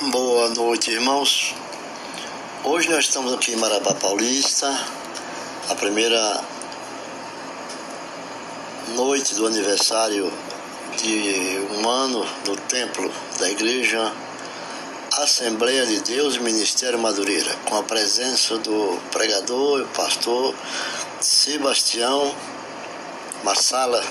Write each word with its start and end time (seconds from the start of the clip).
Boa 0.00 0.48
noite, 0.48 0.90
irmãos. 0.90 1.54
Hoje 2.64 2.90
nós 2.90 3.04
estamos 3.04 3.32
aqui 3.32 3.52
em 3.52 3.56
Marabá 3.56 3.94
Paulista, 3.94 4.68
a 5.68 5.74
primeira 5.76 6.44
noite 8.96 9.36
do 9.36 9.46
aniversário 9.46 10.32
de 10.96 11.60
um 11.78 11.88
ano 11.88 12.26
no 12.44 12.56
templo 12.56 13.08
da 13.38 13.48
igreja 13.48 14.12
Assembleia 15.12 15.86
de 15.86 16.00
Deus 16.00 16.38
Ministério 16.38 16.98
Madureira, 16.98 17.54
com 17.64 17.76
a 17.76 17.84
presença 17.84 18.58
do 18.58 19.00
pregador 19.12 19.82
e 19.82 19.96
pastor 19.96 20.56
Sebastião 21.20 22.34
Marsala 23.44 24.04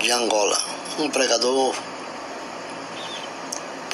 de 0.00 0.10
Angola, 0.10 0.58
um 0.98 1.10
pregador 1.10 1.74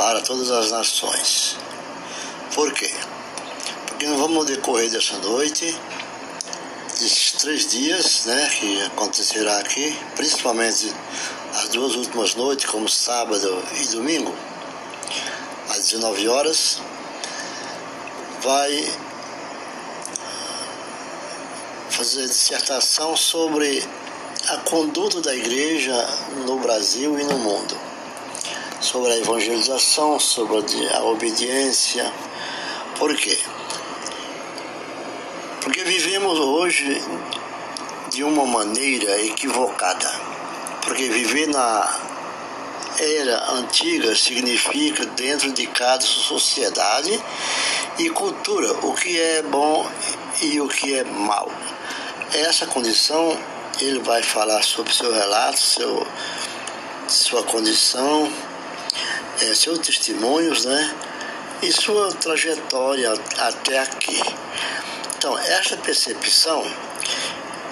para 0.03 0.21
todas 0.21 0.51
as 0.51 0.73
nações. 0.73 1.57
Por 2.57 2.73
quê? 2.73 2.91
Porque 3.87 4.05
nós 4.05 4.19
vamos 4.19 4.47
decorrer 4.47 4.91
dessa 4.91 5.17
noite, 5.19 5.79
desses 6.99 7.31
três 7.39 7.69
dias 7.69 8.25
né, 8.25 8.51
que 8.59 8.83
acontecerá 8.83 9.59
aqui, 9.59 9.97
principalmente 10.17 10.93
as 11.55 11.69
duas 11.69 11.95
últimas 11.95 12.35
noites, 12.35 12.67
como 12.67 12.89
sábado 12.89 13.63
e 13.81 13.85
domingo, 13.93 14.35
às 15.71 15.91
19 15.91 16.29
horas, 16.29 16.81
vai 18.41 18.93
fazer 21.91 22.27
dissertação 22.27 23.17
sobre 23.17 23.89
a 24.49 24.57
conduta 24.69 25.21
da 25.21 25.33
igreja 25.33 25.95
no 26.45 26.59
Brasil 26.59 27.17
e 27.21 27.23
no 27.23 27.39
mundo 27.39 27.92
sobre 28.83 29.13
a 29.13 29.19
evangelização, 29.19 30.19
sobre 30.19 30.59
a 30.93 31.05
obediência. 31.05 32.13
Por 32.99 33.15
quê? 33.17 33.39
Porque 35.61 35.85
vivemos 35.85 36.39
hoje 36.39 37.01
de 38.11 38.25
uma 38.25 38.45
maneira 38.45 39.21
equivocada. 39.23 40.11
Porque 40.83 41.09
viver 41.09 41.47
na 41.49 42.01
era 42.99 43.53
antiga 43.53 44.15
significa 44.15 45.07
dentro 45.07 45.53
de 45.53 45.67
cada 45.69 46.03
sociedade 46.03 47.23
e 47.99 48.11
cultura 48.11 48.73
o 48.85 48.93
que 48.95 49.19
é 49.19 49.43
bom 49.43 49.89
e 50.43 50.61
o 50.61 50.69
que 50.69 50.95
é 50.95 51.05
mal. 51.05 51.51
Essa 52.35 52.67
condição 52.67 53.39
ele 53.81 54.01
vai 54.01 54.23
falar 54.23 54.63
sobre 54.63 54.93
seu 54.93 55.13
relato, 55.13 55.59
seu, 55.59 56.07
sua 57.09 57.43
condição, 57.45 58.31
é, 59.43 59.55
seus 59.55 59.79
testemunhos, 59.79 60.65
né? 60.65 60.95
E 61.63 61.73
sua 61.73 62.13
trajetória 62.15 63.13
até 63.39 63.79
aqui. 63.79 64.21
Então, 65.17 65.39
essa 65.39 65.77
percepção 65.77 66.65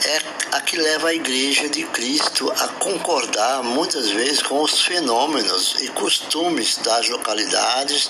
é 0.04 0.20
a 0.52 0.60
que 0.60 0.76
leva 0.76 1.08
a 1.08 1.14
Igreja 1.14 1.68
de 1.68 1.84
Cristo 1.84 2.50
a 2.58 2.68
concordar 2.68 3.62
muitas 3.62 4.10
vezes 4.10 4.42
com 4.42 4.62
os 4.62 4.82
fenômenos 4.82 5.76
e 5.80 5.88
costumes 5.88 6.78
das 6.78 7.08
localidades, 7.08 8.08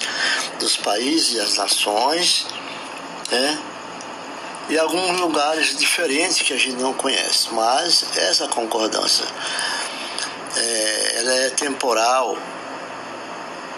dos 0.58 0.76
países 0.76 1.32
e 1.32 1.36
das 1.36 1.56
nações, 1.56 2.46
né? 3.30 3.58
e 4.70 4.78
alguns 4.78 5.18
lugares 5.18 5.76
diferentes 5.76 6.40
que 6.42 6.52
a 6.52 6.56
gente 6.56 6.76
não 6.76 6.94
conhece. 6.94 7.48
Mas 7.52 8.04
essa 8.16 8.46
concordância 8.48 9.26
é, 10.56 11.18
ela 11.18 11.34
é 11.34 11.50
temporal 11.50 12.38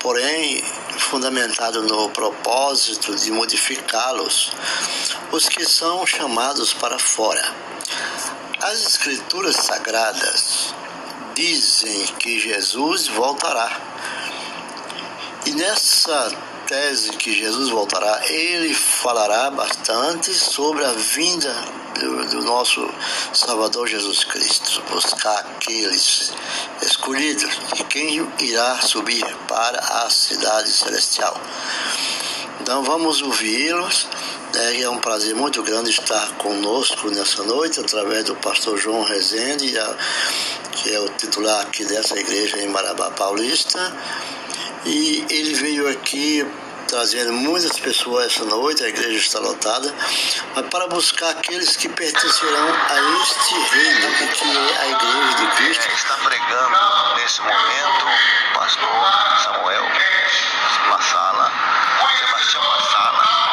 porém 0.03 0.63
fundamentado 0.99 1.83
no 1.83 2.11
propósito 2.11 3.15
de 3.15 3.31
modificá-los, 3.31 4.51
os 5.31 5.49
que 5.49 5.65
são 5.65 6.05
chamados 6.05 6.75
para 6.75 6.99
fora. 6.99 7.55
As 8.61 8.85
Escrituras 8.85 9.57
Sagradas 9.57 10.75
dizem 11.35 12.07
que 12.19 12.39
Jesus 12.39 13.07
voltará. 13.09 13.81
E 15.47 15.53
nessa 15.53 16.31
tese 16.73 17.11
que 17.11 17.35
Jesus 17.35 17.69
voltará, 17.69 18.19
ele 18.31 18.73
falará 18.73 19.51
bastante 19.51 20.33
sobre 20.33 20.83
a 20.83 20.93
vinda 20.93 21.55
do, 22.01 22.25
do 22.31 22.43
nosso 22.45 22.89
Salvador 23.35 23.87
Jesus 23.87 24.25
Cristo, 24.25 24.83
buscar 24.91 25.41
aqueles 25.41 26.33
escolhidos 26.81 27.61
e 27.79 27.85
quem 27.85 28.27
irá 28.41 28.81
subir 28.81 29.23
para 29.47 29.79
a 29.81 30.09
cidade 30.09 30.73
celestial. 30.73 31.39
Então 32.63 32.83
vamos 32.83 33.21
ouvi-los. 33.21 34.09
É, 34.55 34.81
é 34.81 34.89
um 34.89 34.99
prazer 34.99 35.35
muito 35.35 35.63
grande 35.63 35.91
estar 35.91 36.37
conosco 36.39 37.11
nessa 37.11 37.43
noite, 37.43 37.81
através 37.81 38.25
do 38.25 38.37
pastor 38.37 38.79
João 38.79 39.03
Rezende, 39.03 39.75
que 40.73 40.95
é 40.95 41.01
o 41.01 41.09
titular 41.11 41.61
aqui 41.61 41.85
dessa 41.85 42.19
igreja 42.19 42.59
em 42.61 42.69
Marabá 42.69 43.11
Paulista. 43.11 43.95
E 44.85 45.25
ele 45.31 45.55
veio 45.55 45.89
aqui 45.89 46.45
trazendo 46.93 47.33
muitas 47.33 47.79
pessoas 47.79 48.27
essa 48.27 48.45
noite, 48.45 48.85
a 48.85 48.89
igreja 48.89 49.17
está 49.17 49.39
lotada, 49.39 49.95
mas 50.55 50.67
para 50.67 50.87
buscar 50.89 51.31
aqueles 51.31 51.75
que 51.75 51.89
pertencerão 51.89 52.69
a 52.69 53.23
este 53.23 53.55
reino, 53.55 54.31
que 54.35 54.75
é 54.75 54.77
a 54.77 54.89
igreja 54.89 55.35
de 55.39 55.47
Cristo. 55.57 55.89
Está 55.91 56.17
pregando 56.19 56.77
nesse 57.17 57.41
momento 57.41 58.05
o 58.05 58.59
pastor 58.59 58.89
Samuel 59.43 59.87
Massala, 60.91 61.51
Sebastião 62.19 62.63
Massala, 62.63 63.52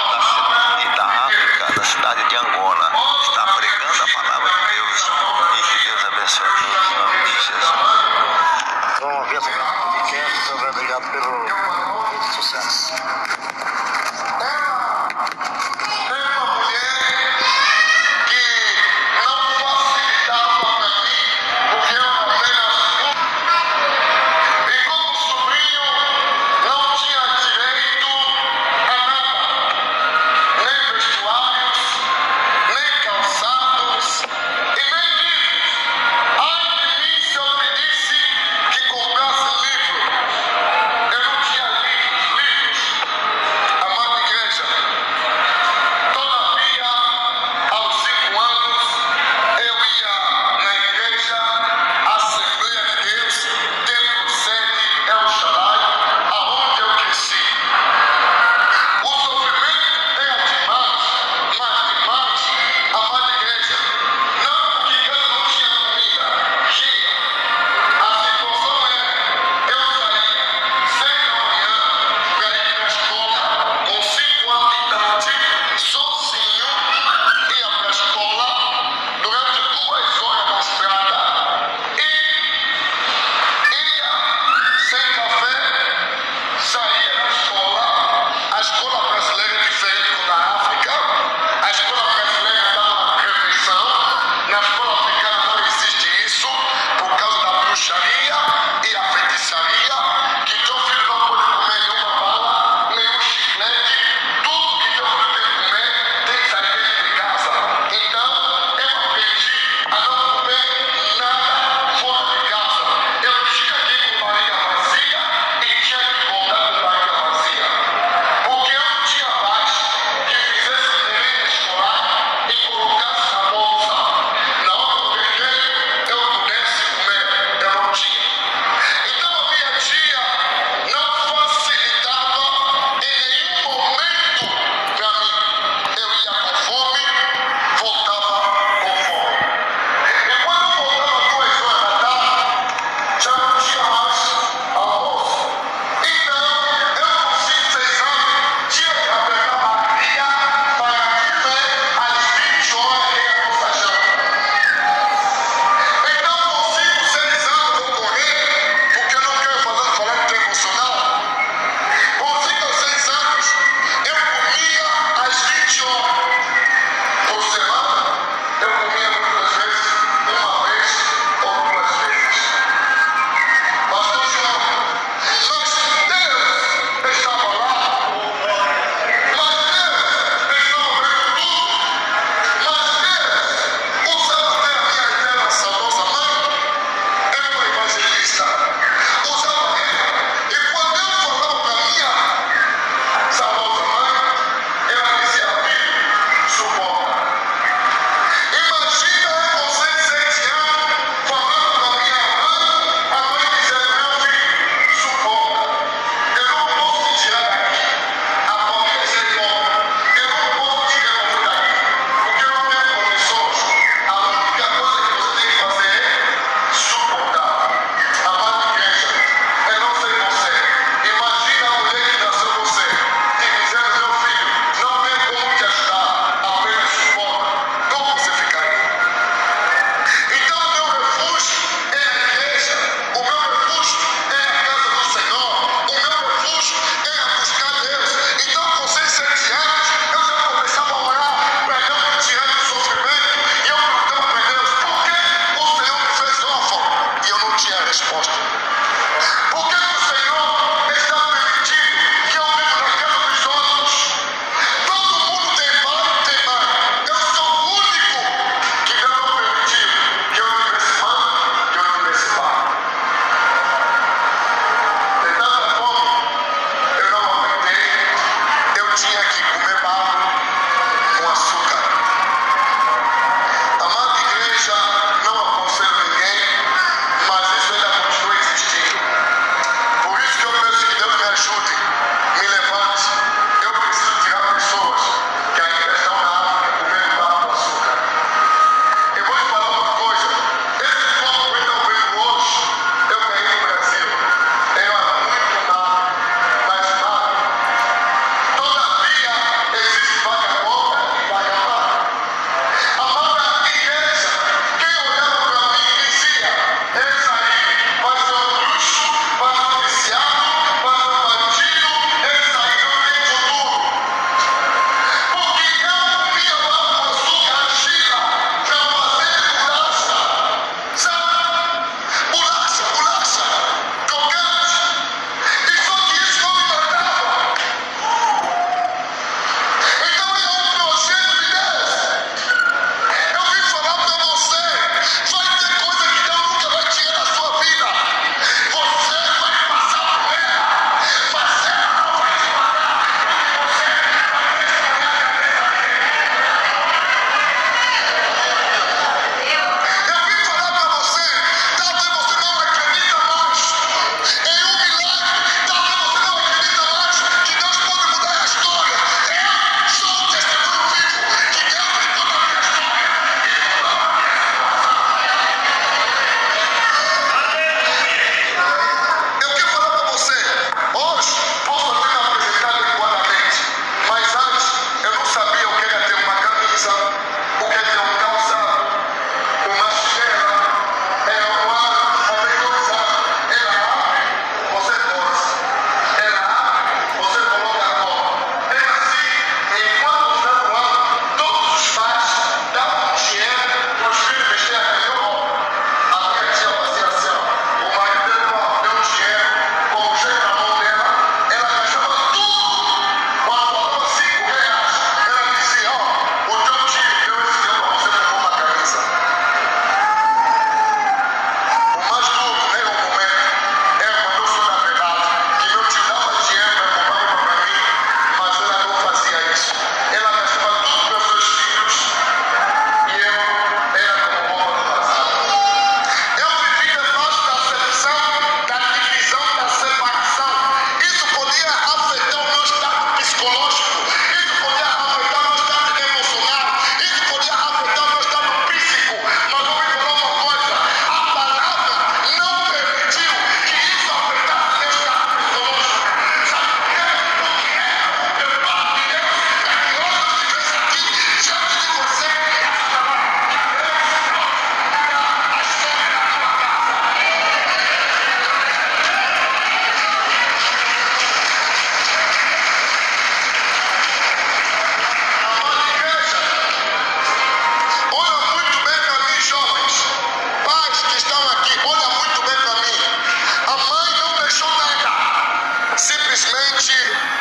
shit. 476.89 477.38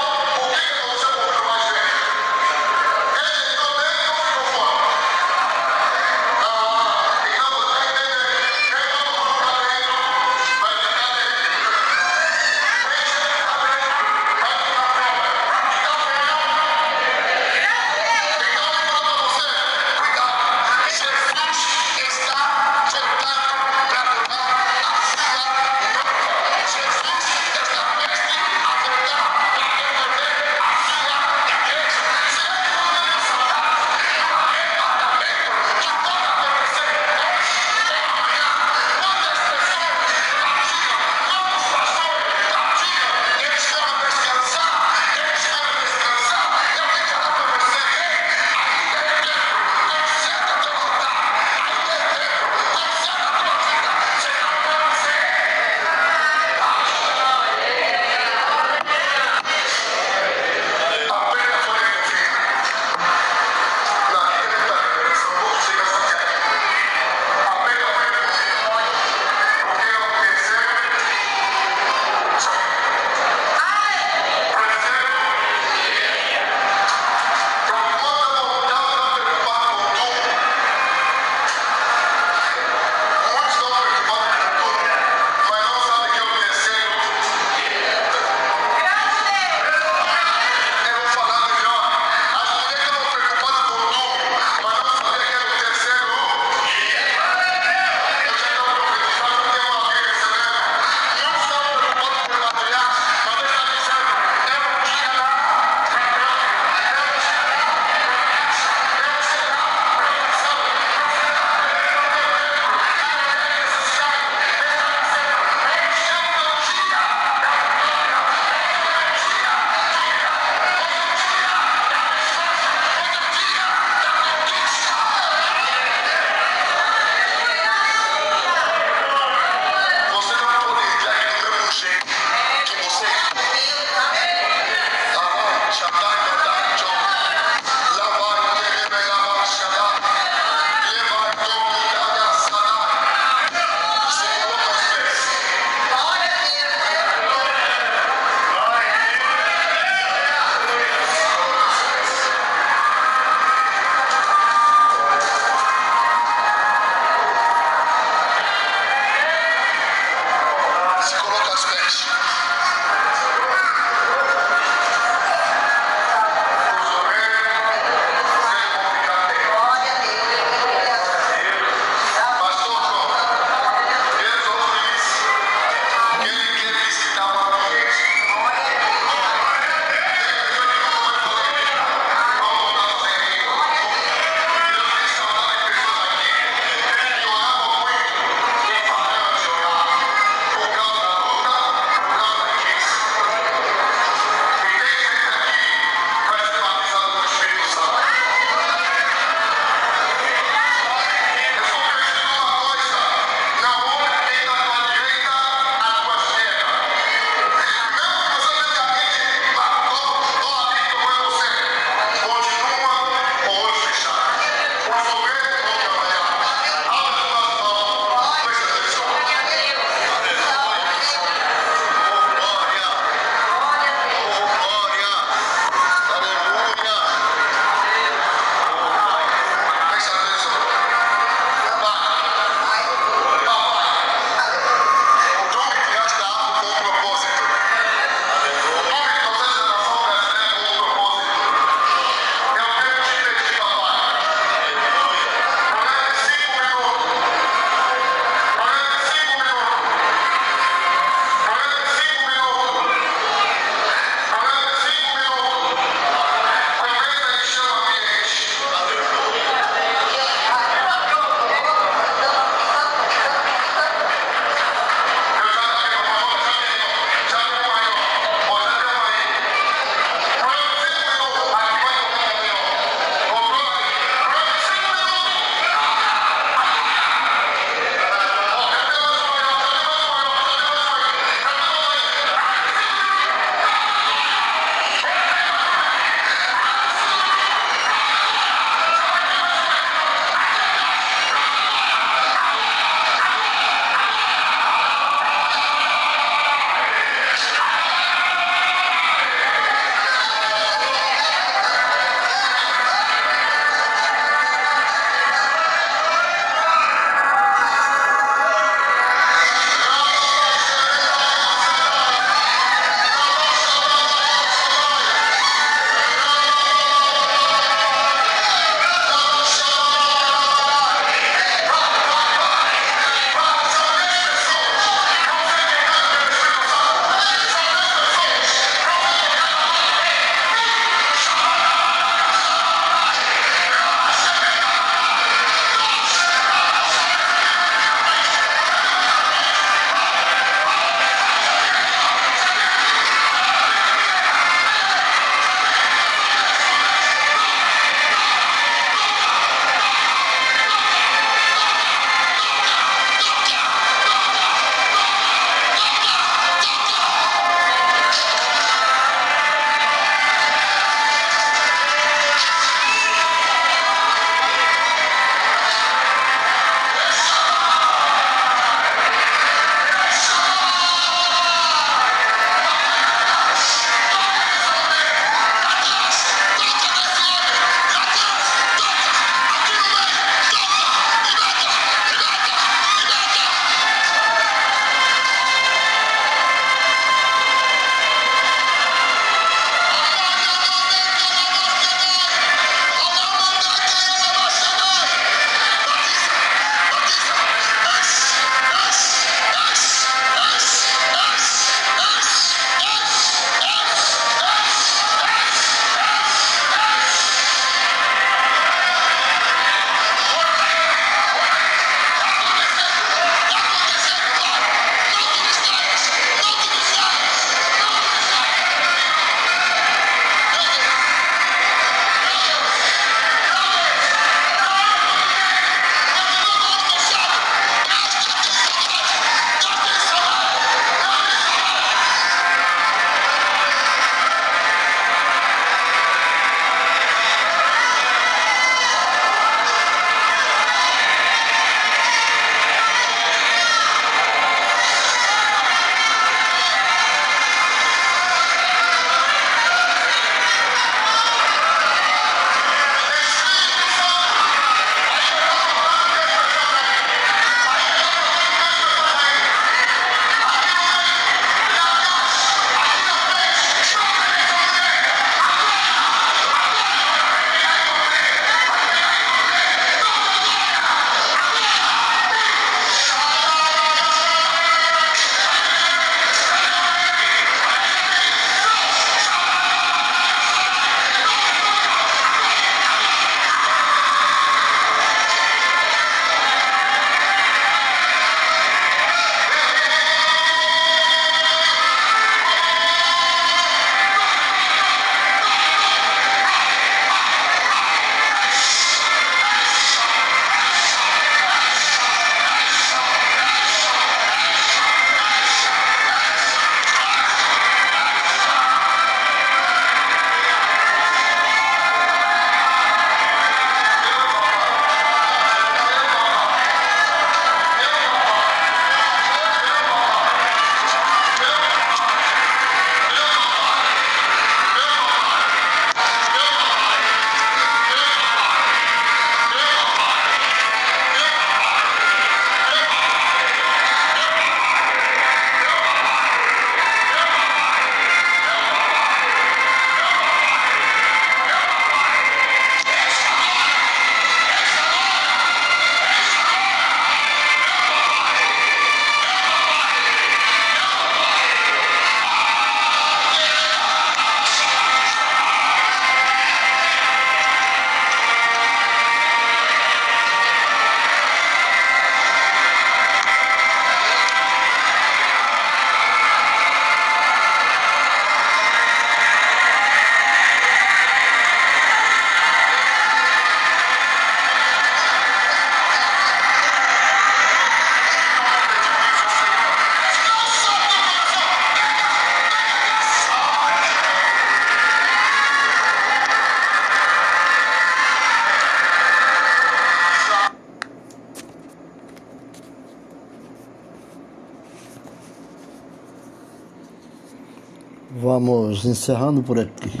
Encerrando 598.84 599.44
por 599.44 599.60
aqui. 599.60 600.00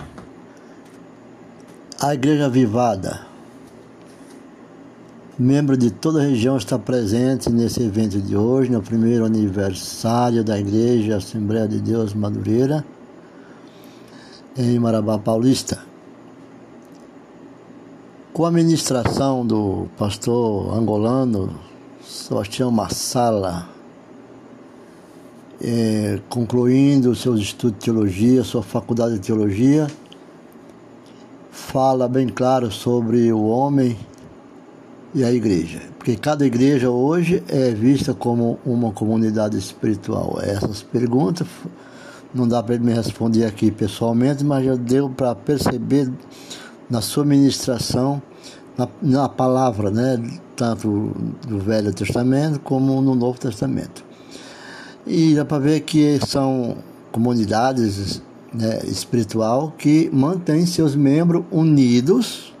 A 2.00 2.14
Igreja 2.14 2.48
Vivada, 2.48 3.24
membro 5.38 5.76
de 5.76 5.90
toda 5.92 6.20
a 6.20 6.24
região, 6.24 6.56
está 6.56 6.76
presente 6.76 7.48
nesse 7.48 7.80
evento 7.80 8.20
de 8.20 8.36
hoje, 8.36 8.72
no 8.72 8.82
primeiro 8.82 9.24
aniversário 9.24 10.42
da 10.42 10.58
Igreja 10.58 11.18
Assembleia 11.18 11.68
de 11.68 11.80
Deus 11.80 12.12
Madureira, 12.12 12.84
em 14.56 14.78
Marabá 14.80 15.16
Paulista. 15.16 15.78
Com 18.32 18.44
a 18.44 18.50
ministração 18.50 19.46
do 19.46 19.86
pastor 19.96 20.76
angolano 20.76 21.54
Sebastião 22.02 22.72
Massala, 22.72 23.68
é, 25.62 26.18
concluindo 26.28 27.14
seus 27.14 27.40
estudos 27.40 27.78
de 27.78 27.84
teologia, 27.84 28.42
sua 28.42 28.62
faculdade 28.62 29.14
de 29.14 29.20
teologia, 29.20 29.86
fala 31.50 32.08
bem 32.08 32.28
claro 32.28 32.70
sobre 32.72 33.32
o 33.32 33.44
homem 33.44 33.96
e 35.14 35.22
a 35.22 35.32
igreja. 35.32 35.80
Porque 35.96 36.16
cada 36.16 36.44
igreja 36.44 36.90
hoje 36.90 37.44
é 37.46 37.70
vista 37.70 38.12
como 38.12 38.58
uma 38.66 38.90
comunidade 38.90 39.56
espiritual. 39.56 40.38
Essas 40.42 40.82
perguntas 40.82 41.46
não 42.34 42.48
dá 42.48 42.60
para 42.60 42.74
ele 42.74 42.84
me 42.84 42.92
responder 42.92 43.44
aqui 43.44 43.70
pessoalmente, 43.70 44.44
mas 44.44 44.64
já 44.64 44.74
deu 44.74 45.08
para 45.08 45.32
perceber 45.34 46.10
na 46.90 47.00
sua 47.00 47.24
ministração, 47.24 48.20
na, 48.76 48.88
na 49.00 49.28
palavra, 49.28 49.90
né, 49.90 50.20
tanto 50.56 51.12
do 51.46 51.58
Velho 51.60 51.92
Testamento 51.92 52.58
como 52.60 53.00
no 53.00 53.14
Novo 53.14 53.38
Testamento. 53.38 54.11
E 55.06 55.34
dá 55.34 55.44
para 55.44 55.58
ver 55.58 55.80
que 55.80 56.18
são 56.26 56.76
comunidades 57.10 58.22
né, 58.52 58.80
espiritual 58.84 59.72
que 59.76 60.08
mantêm 60.12 60.64
seus 60.66 60.94
membros 60.94 61.44
unidos 61.50 62.52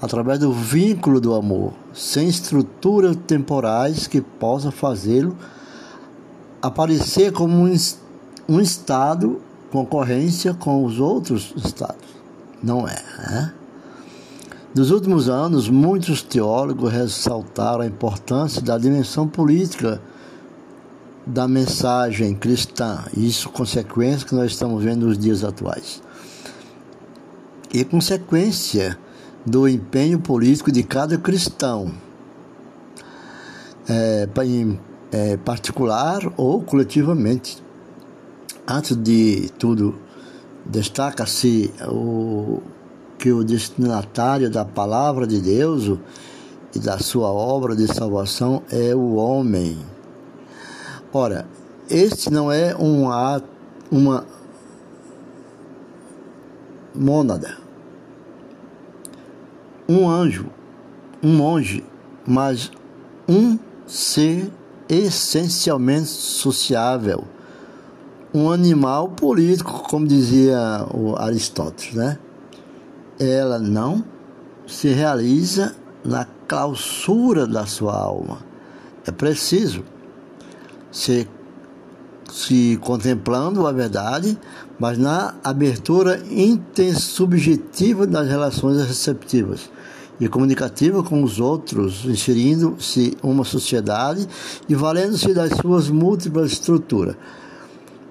através 0.00 0.38
do 0.38 0.52
vínculo 0.52 1.20
do 1.20 1.34
amor, 1.34 1.72
sem 1.92 2.28
estruturas 2.28 3.16
temporais 3.26 4.06
que 4.06 4.20
possam 4.20 4.70
fazê-lo 4.70 5.36
aparecer 6.60 7.32
como 7.32 7.64
um, 7.64 7.74
um 8.48 8.60
estado 8.60 9.40
concorrência 9.70 10.54
com 10.54 10.84
os 10.84 11.00
outros 11.00 11.52
estados. 11.56 12.06
Não 12.62 12.86
é. 12.86 13.02
Né? 13.18 13.52
Nos 14.74 14.90
últimos 14.90 15.28
anos, 15.28 15.68
muitos 15.68 16.22
teólogos 16.22 16.92
ressaltaram 16.92 17.80
a 17.80 17.86
importância 17.86 18.60
da 18.60 18.76
dimensão 18.76 19.26
política 19.26 20.00
da 21.26 21.48
mensagem 21.48 22.34
cristã. 22.34 23.04
Isso 23.16 23.50
consequência 23.50 24.26
que 24.26 24.34
nós 24.34 24.52
estamos 24.52 24.82
vendo 24.82 25.06
nos 25.06 25.18
dias 25.18 25.42
atuais. 25.42 26.00
E 27.74 27.84
consequência 27.84 28.96
do 29.44 29.68
empenho 29.68 30.20
político 30.20 30.70
de 30.70 30.82
cada 30.82 31.18
cristão, 31.18 31.92
é, 33.88 34.28
em 34.44 34.78
é, 35.10 35.36
particular 35.36 36.20
ou 36.36 36.62
coletivamente. 36.62 37.62
Antes 38.66 38.96
de 38.96 39.50
tudo, 39.58 39.94
destaca-se 40.64 41.72
o 41.88 42.60
que 43.18 43.32
o 43.32 43.44
destinatário 43.44 44.50
da 44.50 44.64
palavra 44.64 45.26
de 45.26 45.40
Deus 45.40 45.98
e 46.74 46.78
da 46.78 46.98
sua 46.98 47.28
obra 47.32 47.74
de 47.74 47.86
salvação 47.86 48.62
é 48.70 48.94
o 48.94 49.14
homem 49.14 49.78
Ora, 51.18 51.46
este 51.88 52.30
não 52.30 52.52
é 52.52 52.76
um 52.76 53.10
ato, 53.10 53.48
uma 53.90 54.26
mônada, 56.94 57.56
um 59.88 60.10
anjo, 60.10 60.44
um 61.22 61.34
monge, 61.34 61.82
mas 62.26 62.70
um 63.26 63.58
ser 63.86 64.52
essencialmente 64.90 66.08
sociável, 66.08 67.24
um 68.34 68.50
animal 68.50 69.08
político, 69.08 69.84
como 69.88 70.06
dizia 70.06 70.86
o 70.92 71.16
Aristóteles, 71.16 71.94
né? 71.94 72.18
Ela 73.18 73.58
não 73.58 74.04
se 74.66 74.88
realiza 74.88 75.74
na 76.04 76.26
clausura 76.46 77.46
da 77.46 77.64
sua 77.64 77.98
alma. 77.98 78.40
É 79.06 79.10
preciso 79.10 79.82
se, 80.90 81.28
se 82.30 82.78
contemplando 82.82 83.66
a 83.66 83.72
verdade, 83.72 84.38
mas 84.78 84.98
na 84.98 85.34
abertura 85.42 86.22
intersubjetiva 86.30 88.06
das 88.06 88.28
relações 88.28 88.84
receptivas 88.86 89.70
e 90.18 90.28
comunicativa 90.28 91.02
com 91.02 91.22
os 91.22 91.38
outros, 91.38 92.04
inserindo-se 92.04 93.16
uma 93.22 93.44
sociedade 93.44 94.26
e 94.68 94.74
valendo-se 94.74 95.32
das 95.34 95.52
suas 95.60 95.88
múltiplas 95.88 96.52
estruturas. 96.52 97.16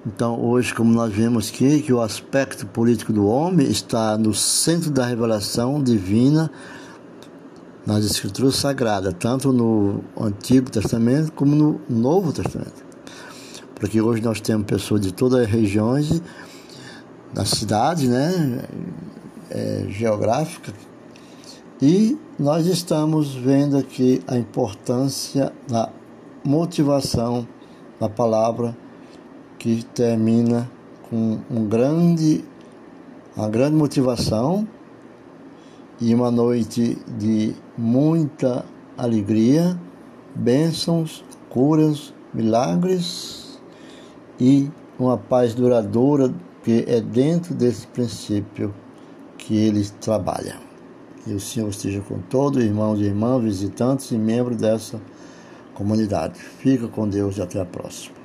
Então, 0.06 0.40
hoje, 0.40 0.72
como 0.72 0.92
nós 0.92 1.12
vemos 1.12 1.48
aqui, 1.48 1.82
que 1.82 1.92
o 1.92 2.00
aspecto 2.00 2.64
político 2.64 3.12
do 3.12 3.26
homem 3.26 3.66
está 3.68 4.16
no 4.16 4.32
centro 4.32 4.88
da 4.88 5.04
revelação 5.04 5.82
divina 5.82 6.48
nas 7.86 8.04
Escrituras 8.04 8.56
Sagradas, 8.56 9.14
tanto 9.16 9.52
no 9.52 10.02
Antigo 10.20 10.68
Testamento 10.68 11.32
como 11.32 11.54
no 11.54 11.80
Novo 11.88 12.32
Testamento. 12.32 12.84
Porque 13.76 14.00
hoje 14.00 14.20
nós 14.22 14.40
temos 14.40 14.66
pessoas 14.66 15.00
de 15.02 15.12
todas 15.12 15.42
as 15.42 15.46
regiões 15.46 16.20
da 17.32 17.44
cidade, 17.44 18.08
né, 18.08 18.64
é, 19.50 19.86
geográfica, 19.88 20.72
e 21.80 22.18
nós 22.38 22.66
estamos 22.66 23.34
vendo 23.34 23.76
aqui 23.76 24.22
a 24.26 24.36
importância 24.36 25.52
da 25.68 25.90
motivação 26.42 27.46
da 28.00 28.08
palavra 28.08 28.76
que 29.58 29.84
termina 29.94 30.70
com 31.08 31.38
um 31.50 31.66
grande, 31.66 32.44
uma 33.36 33.48
grande 33.48 33.76
motivação 33.76 34.66
e 36.00 36.14
uma 36.14 36.30
noite 36.30 36.98
de 37.18 37.54
muita 37.76 38.64
alegria, 38.96 39.78
bênçãos, 40.34 41.24
curas, 41.48 42.12
milagres 42.32 43.58
e 44.40 44.70
uma 44.98 45.16
paz 45.16 45.54
duradoura 45.54 46.32
que 46.62 46.84
é 46.88 47.00
dentro 47.00 47.54
desse 47.54 47.86
princípio 47.86 48.74
que 49.38 49.56
ele 49.56 49.84
trabalha. 50.00 50.56
Que 51.24 51.32
o 51.32 51.40
Senhor 51.40 51.68
esteja 51.68 52.00
com 52.00 52.18
todos, 52.18 52.62
irmãos 52.62 53.00
e 53.00 53.04
irmãs, 53.04 53.42
visitantes 53.42 54.10
e 54.10 54.18
membros 54.18 54.56
dessa 54.56 55.00
comunidade. 55.74 56.38
Fica 56.38 56.88
com 56.88 57.08
Deus 57.08 57.36
e 57.36 57.42
até 57.42 57.60
a 57.60 57.64
próxima. 57.64 58.15